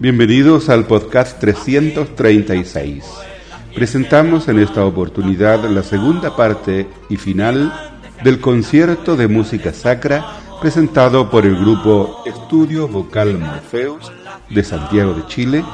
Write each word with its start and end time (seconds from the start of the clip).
Bienvenidos 0.00 0.70
al 0.70 0.86
podcast 0.86 1.38
336. 1.40 3.04
Presentamos 3.74 4.48
en 4.48 4.58
esta 4.58 4.86
oportunidad 4.86 5.68
la 5.68 5.82
segunda 5.82 6.34
parte 6.34 6.86
y 7.10 7.18
final 7.18 7.70
del 8.24 8.40
concierto 8.40 9.14
de 9.14 9.28
música 9.28 9.74
sacra 9.74 10.24
presentado 10.58 11.28
por 11.28 11.44
el 11.44 11.54
grupo 11.54 12.22
Estudio 12.24 12.88
Vocal 12.88 13.36
Morpheus 13.36 14.10
de 14.48 14.64
Santiago 14.64 15.12
de 15.12 15.26
Chile 15.26 15.64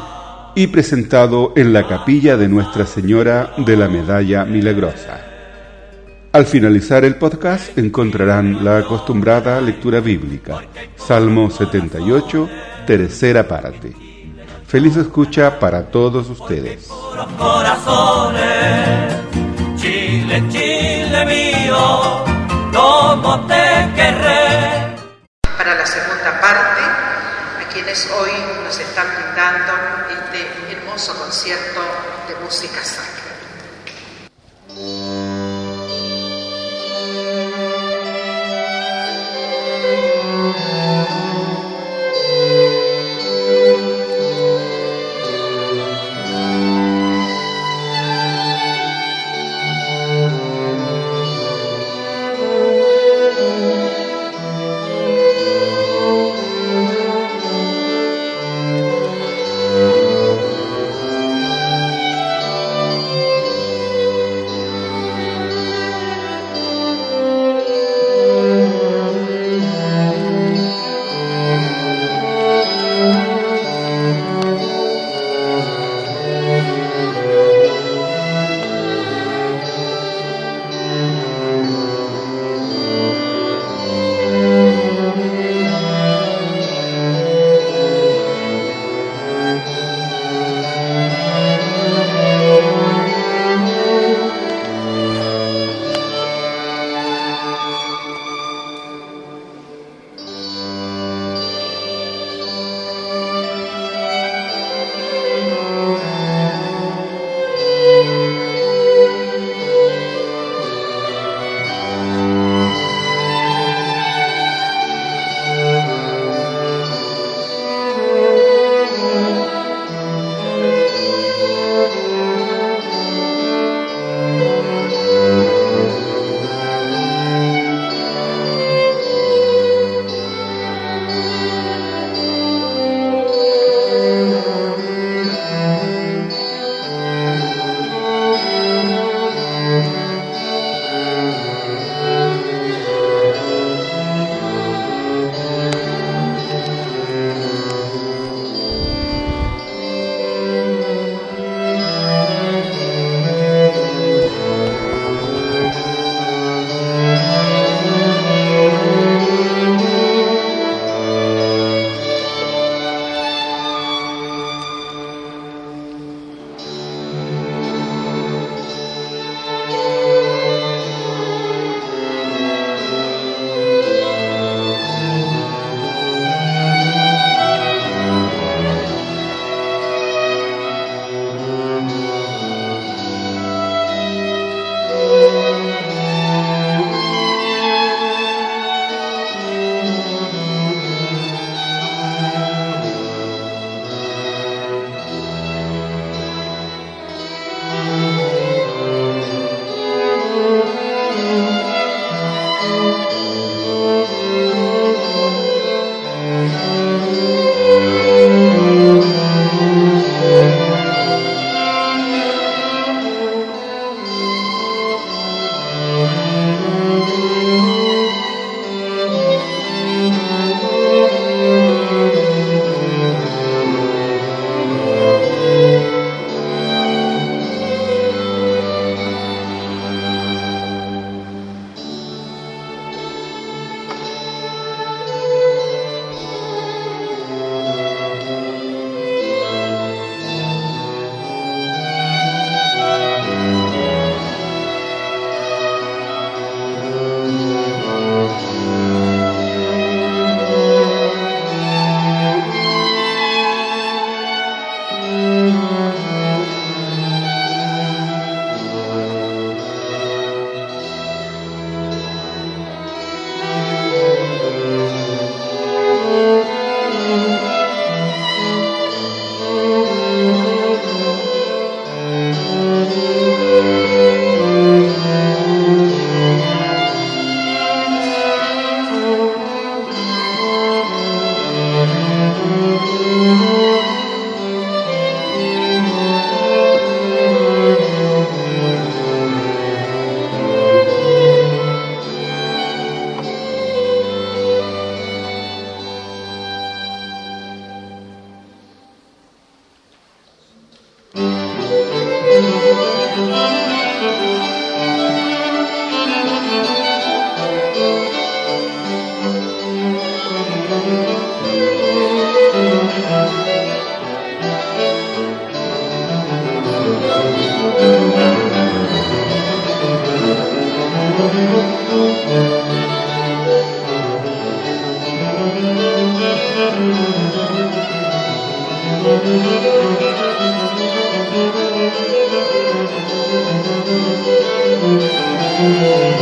y 0.57 0.67
presentado 0.67 1.53
en 1.55 1.73
la 1.73 1.87
capilla 1.87 2.37
de 2.37 2.49
Nuestra 2.49 2.85
Señora 2.85 3.53
de 3.59 3.77
la 3.77 3.87
Medalla 3.87 4.45
Milagrosa. 4.45 5.21
Al 6.33 6.47
finalizar 6.47 7.05
el 7.05 7.15
podcast 7.15 7.79
encontrarán 7.79 8.65
la 8.65 8.79
acostumbrada 8.79 9.61
lectura 9.61 10.01
bíblica, 10.01 10.63
Salmo 10.97 11.49
78, 11.49 12.49
tercera 12.89 13.47
parte. 13.47 14.06
Feliz 14.67 14.97
escucha 14.97 15.61
para 15.61 15.85
todos 15.91 16.29
ustedes. 16.29 16.89
corazones, 17.39 19.15
Chile, 19.77 20.43
Chile 20.49 21.25
mío, 21.25 22.25
como 22.75 23.47
te 23.47 23.93
querré. 23.95 24.97
para 25.57 25.77
la 25.77 25.87
segunda 25.87 26.41
parte, 26.41 26.83
a 26.83 27.69
quienes 27.73 28.11
hoy 28.11 28.33
nos 28.65 28.79
están 28.79 29.07
brindando 29.15 29.73
este 30.11 30.73
hermoso 30.73 31.15
concierto 31.15 31.81
de 32.29 32.35
música 32.45 32.83
sacra. 32.83 33.26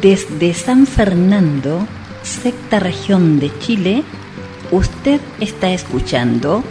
Desde 0.00 0.54
San 0.54 0.86
Fernando, 0.86 1.86
sexta 2.22 2.78
región 2.80 3.38
de 3.40 3.50
Chile, 3.58 4.04
usted 4.70 5.20
está 5.40 5.70
escuchando 5.70 6.64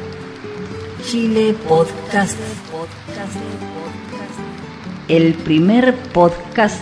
Chile 1.04 1.56
Podcast. 1.68 2.38
El 5.08 5.34
primer 5.36 5.94
podcast 6.14 6.82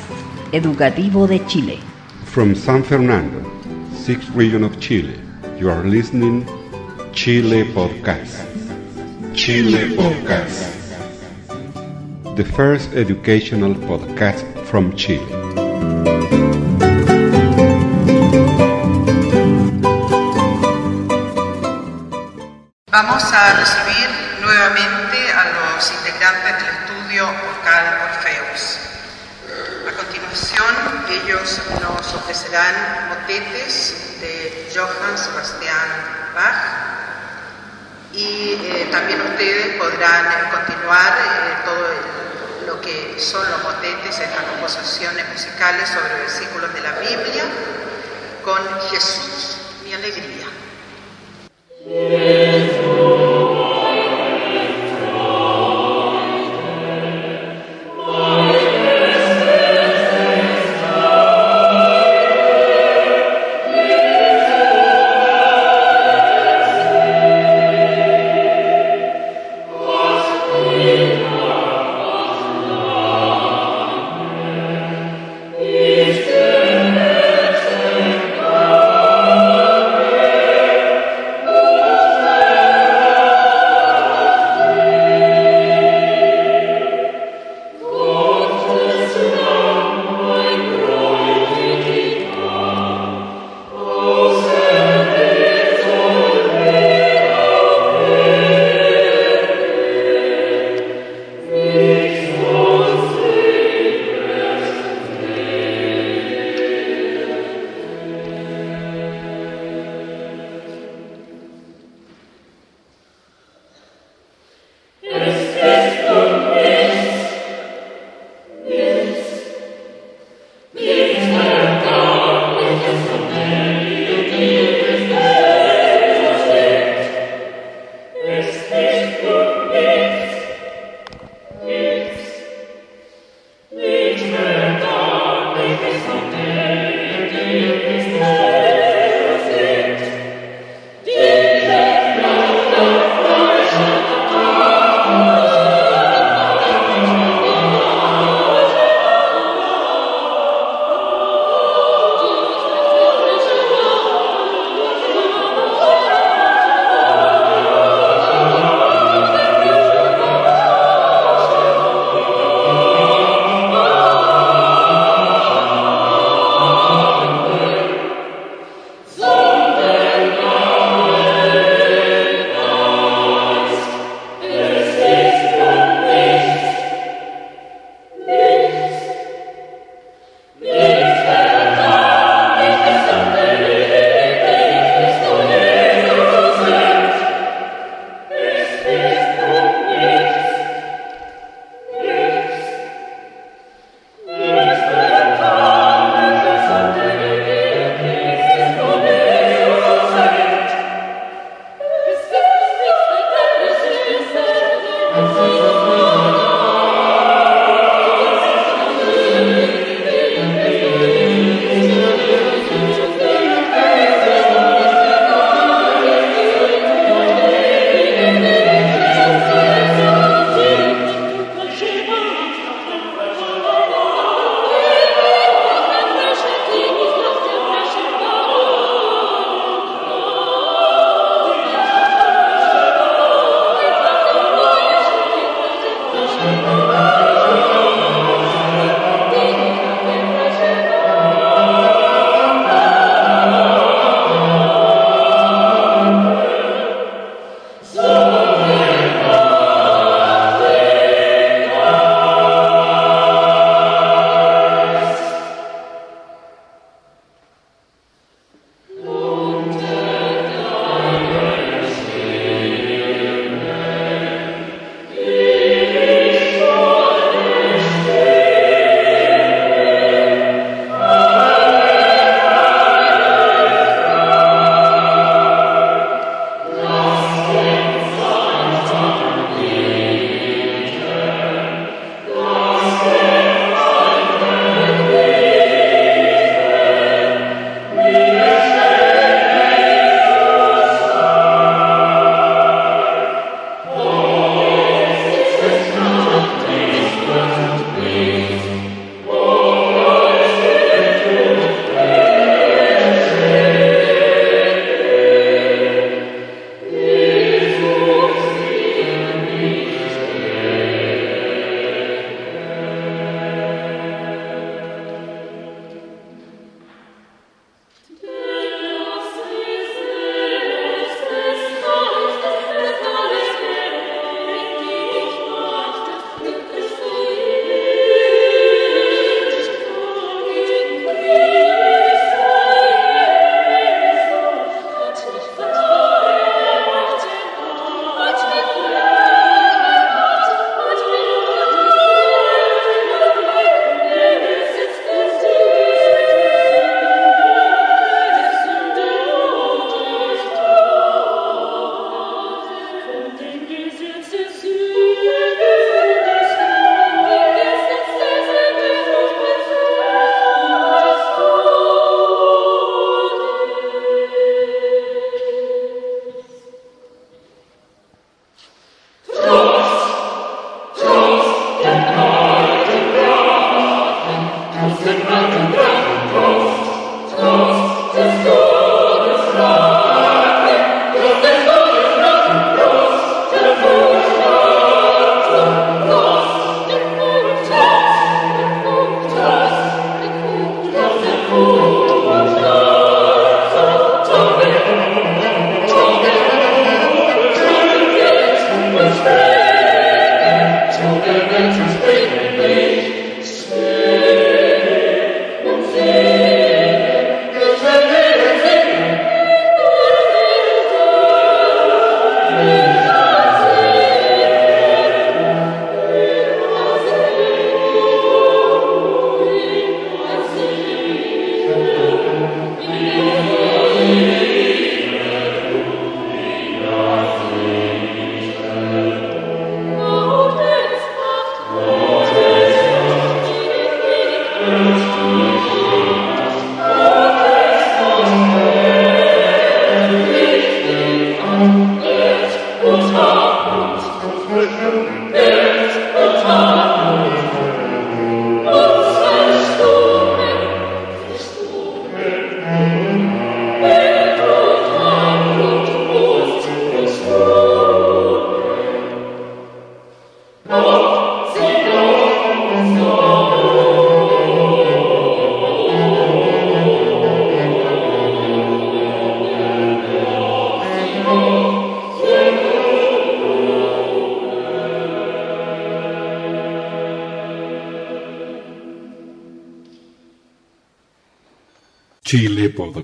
educativo 0.51 1.27
de 1.27 1.45
Chile. 1.45 1.79
From 2.25 2.55
San 2.55 2.83
Fernando, 2.83 3.41
sixth 3.93 4.29
region 4.35 4.63
of 4.63 4.77
Chile, 4.79 5.24
you 5.57 5.69
are 5.69 5.83
listening 5.85 6.45
Chile 7.13 7.63
Podcast. 7.63 8.43
Chile 9.33 9.95
Podcast. 9.95 10.75
the 12.35 12.43
first 12.43 12.91
educational 12.93 13.73
podcast 13.87 14.43
from 14.67 14.93
Chile. 14.95 15.23
Vamos 22.91 23.23
a 23.31 23.53
recibir 23.55 24.09
nuevamente 24.41 25.31
a 25.31 25.45
los 25.55 25.91
integrantes 25.91 26.59
del 26.59 26.75
estudio 26.75 27.25
vocal 27.25 27.85
Orfeus. 28.03 28.79
A 29.87 29.91
continuación, 29.95 30.75
ellos 31.09 31.61
nos 31.81 32.13
ofrecerán 32.15 32.75
motetes 33.07 34.04
Johann 34.73 35.17
Sebastian 35.17 35.89
Bach 36.33 36.85
y 38.15 38.53
eh, 38.53 38.87
también 38.91 39.19
ustedes 39.21 39.75
podrán 39.75 40.25
eh, 40.25 40.49
continuar 40.49 41.17
eh, 41.17 41.57
todo 41.65 41.85
lo 42.65 42.81
que 42.81 43.19
son 43.19 43.49
los 43.51 43.63
motetes, 43.63 44.19
estas 44.19 44.43
composiciones 44.43 45.27
musicales 45.29 45.89
sobre 45.89 46.15
versículos 46.21 46.73
de 46.73 46.81
la 46.81 46.91
Biblia, 46.99 47.43
con 48.43 48.57
Jesús, 48.89 49.57
mi 49.83 49.93
alegría. 49.93 50.47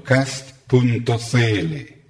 chilepodcast.cl 0.05 2.00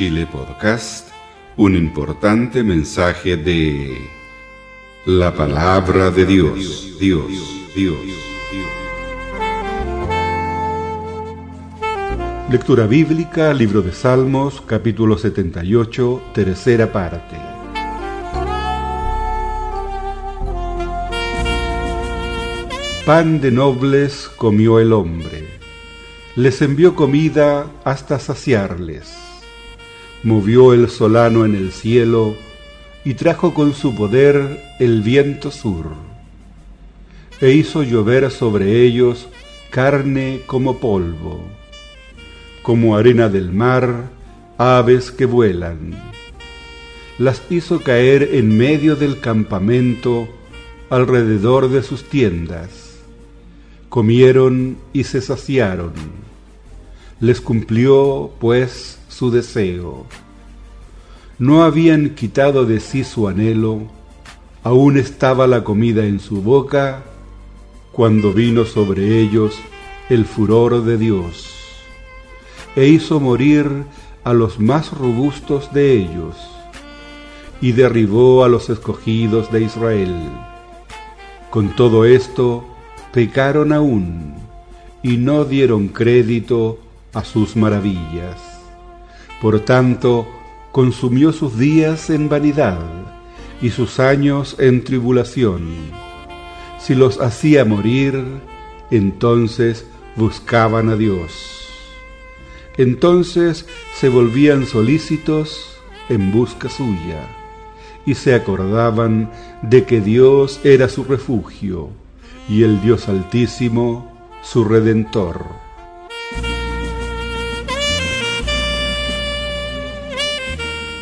Chile 0.00 0.26
Podcast 0.32 1.10
un 1.58 1.76
importante 1.76 2.62
mensaje 2.62 3.36
de 3.36 3.98
la 5.04 5.34
palabra 5.34 6.10
de 6.10 6.24
Dios, 6.24 6.98
Dios, 6.98 7.26
Dios. 7.76 7.98
Lectura 12.50 12.86
bíblica, 12.86 13.52
libro 13.52 13.82
de 13.82 13.92
Salmos, 13.92 14.62
capítulo 14.62 15.18
78, 15.18 16.22
tercera 16.32 16.90
parte. 16.90 17.36
Pan 23.04 23.42
de 23.42 23.50
nobles 23.50 24.30
comió 24.34 24.78
el 24.80 24.94
hombre, 24.94 25.46
les 26.36 26.62
envió 26.62 26.94
comida 26.94 27.66
hasta 27.84 28.18
saciarles, 28.18 29.29
movió 30.22 30.72
el 30.72 30.88
solano 30.88 31.44
en 31.44 31.54
el 31.54 31.72
cielo 31.72 32.36
y 33.04 33.14
trajo 33.14 33.54
con 33.54 33.74
su 33.74 33.94
poder 33.94 34.62
el 34.78 35.02
viento 35.02 35.50
sur, 35.50 35.86
e 37.40 37.52
hizo 37.52 37.82
llover 37.82 38.30
sobre 38.30 38.82
ellos 38.82 39.28
carne 39.70 40.42
como 40.46 40.78
polvo 40.78 41.40
como 42.70 42.96
arena 42.96 43.28
del 43.28 43.50
mar, 43.50 44.10
aves 44.56 45.10
que 45.10 45.24
vuelan. 45.24 46.00
Las 47.18 47.42
hizo 47.50 47.80
caer 47.80 48.30
en 48.34 48.56
medio 48.56 48.94
del 48.94 49.18
campamento, 49.18 50.28
alrededor 50.88 51.68
de 51.68 51.82
sus 51.82 52.04
tiendas. 52.04 52.98
Comieron 53.88 54.78
y 54.92 55.02
se 55.02 55.20
saciaron. 55.20 55.92
Les 57.18 57.40
cumplió, 57.40 58.30
pues, 58.38 58.99
su 59.20 59.30
deseo. 59.30 60.06
No 61.38 61.62
habían 61.62 62.14
quitado 62.14 62.64
de 62.64 62.80
sí 62.80 63.04
su 63.04 63.28
anhelo, 63.28 63.82
aún 64.62 64.96
estaba 64.96 65.46
la 65.46 65.62
comida 65.62 66.06
en 66.06 66.20
su 66.20 66.40
boca, 66.40 67.02
cuando 67.92 68.32
vino 68.32 68.64
sobre 68.64 69.20
ellos 69.20 69.58
el 70.08 70.24
furor 70.24 70.84
de 70.84 70.96
Dios 70.96 71.50
e 72.76 72.86
hizo 72.86 73.20
morir 73.20 73.84
a 74.24 74.32
los 74.32 74.58
más 74.58 74.90
robustos 74.90 75.70
de 75.74 75.98
ellos, 75.98 76.36
y 77.60 77.72
derribó 77.72 78.42
a 78.42 78.48
los 78.48 78.70
escogidos 78.70 79.52
de 79.52 79.64
Israel. 79.64 80.16
Con 81.50 81.76
todo 81.76 82.06
esto, 82.06 82.64
pecaron 83.12 83.74
aún, 83.74 84.36
y 85.02 85.18
no 85.18 85.44
dieron 85.44 85.88
crédito 85.88 86.78
a 87.12 87.22
sus 87.22 87.54
maravillas. 87.54 88.49
Por 89.40 89.60
tanto, 89.60 90.28
consumió 90.72 91.32
sus 91.32 91.58
días 91.58 92.10
en 92.10 92.28
vanidad, 92.28 92.78
y 93.62 93.70
sus 93.70 94.00
años 94.00 94.56
en 94.58 94.84
tribulación. 94.84 95.68
Si 96.78 96.94
los 96.94 97.20
hacía 97.20 97.64
morir, 97.64 98.24
entonces 98.90 99.86
buscaban 100.16 100.88
a 100.88 100.96
Dios 100.96 101.60
entonces 102.80 103.66
se 103.94 104.08
volvían 104.08 104.64
solícitos 104.64 105.76
en 106.08 106.32
busca 106.32 106.70
suya 106.70 107.28
y 108.06 108.14
se 108.14 108.34
acordaban 108.34 109.30
de 109.60 109.84
que 109.84 110.00
Dios 110.00 110.60
era 110.64 110.88
su 110.88 111.04
refugio 111.04 111.90
y 112.48 112.62
el 112.62 112.80
Dios 112.80 113.10
altísimo 113.10 114.10
su 114.42 114.64
redentor. 114.64 115.44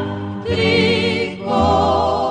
tricolor. 0.44 2.31